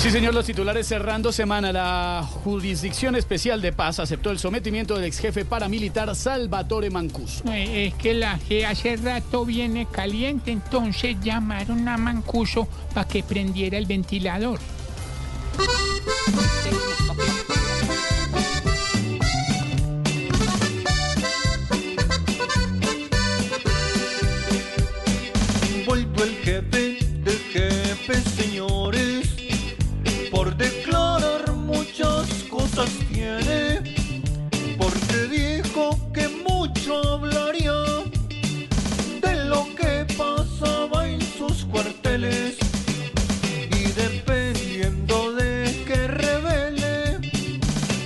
[0.00, 1.72] Sí, señor, los titulares cerrando semana.
[1.72, 7.42] La Jurisdicción Especial de Paz aceptó el sometimiento del ex jefe paramilitar Salvatore Mancuso.
[7.52, 13.76] Es que la G hace rato viene caliente, entonces llamaron a Mancuso para que prendiera
[13.76, 14.60] el ventilador.
[25.84, 29.37] Vuelto el jefe de jefes, señores,
[32.78, 33.80] muchas cosas tiene,
[34.76, 37.72] porque dijo que mucho hablaría
[39.20, 42.56] de lo que pasaba en sus cuarteles
[43.70, 47.18] y dependiendo de que revele,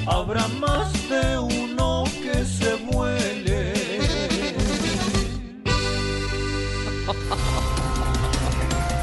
[0.06, 3.21] habrá más de uno que se muele.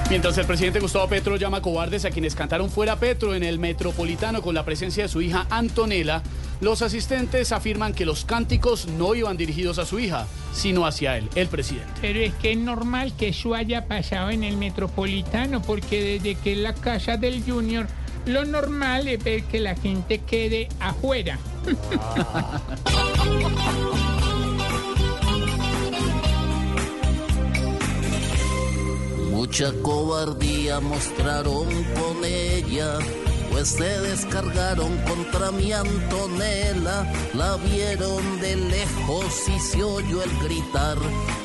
[0.10, 4.42] Mientras el presidente Gustavo Petro llama cobardes a quienes cantaron fuera Petro en el Metropolitano
[4.42, 6.24] con la presencia de su hija Antonella,
[6.62, 11.30] los asistentes afirman que los cánticos no iban dirigidos a su hija, sino hacia él,
[11.36, 11.94] el presidente.
[12.02, 16.54] Pero es que es normal que eso haya pasado en el Metropolitano, porque desde que
[16.54, 17.86] es la casa del Junior,
[18.26, 21.38] lo normal es ver que la gente quede afuera.
[29.60, 32.98] Mucha cobardía mostraron con ella,
[33.52, 40.98] pues se descargaron contra mi Antonella, la vieron de lejos y se oyó el gritar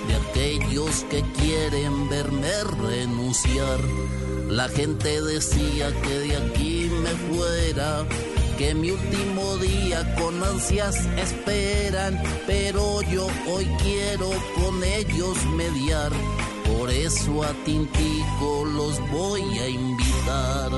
[0.06, 2.52] de aquellos que quieren verme
[2.86, 3.80] renunciar.
[4.48, 8.06] La gente decía que de aquí me fuera,
[8.56, 16.12] que mi último día con ansias esperan, pero yo hoy quiero con ellos mediar.
[16.64, 20.70] Por eso a Tintico los voy a invitar.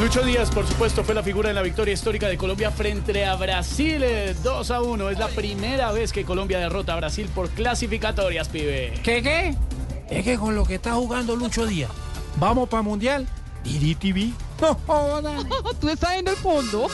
[0.00, 3.36] Lucho Díaz, por supuesto, fue la figura de la victoria histórica de Colombia frente a
[3.36, 4.02] Brasil.
[4.02, 5.10] eh, 2 a 1.
[5.10, 8.92] Es la primera vez que Colombia derrota a Brasil por clasificatorias, pibe.
[9.02, 9.54] ¿Qué qué?
[10.10, 11.90] Es que con lo que está jugando Lucho Díaz,
[12.36, 13.26] vamos para Mundial.
[13.64, 14.32] Didi TV.
[14.60, 15.48] No jodan.
[15.80, 16.88] Tú estás en el fondo.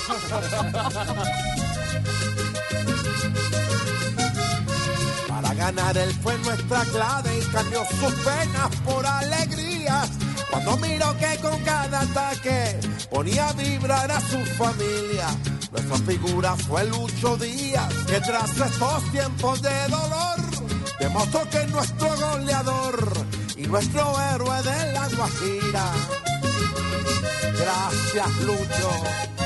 [5.29, 10.11] Para ganar él fue nuestra clave y cambió sus penas por alegrías.
[10.51, 12.81] Cuando miró que con cada ataque
[13.11, 15.29] ponía a vibrar a su familia.
[15.71, 20.41] Nuestra figura fue Lucho Díaz, que tras estos tiempos de dolor
[20.99, 23.13] demostró que es nuestro goleador
[23.57, 25.85] y nuestro héroe de la Guajira.
[28.13, 29.40] Gracias, Lucho.